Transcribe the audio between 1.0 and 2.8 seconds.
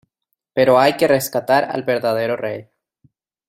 rescatar al verdadero rey.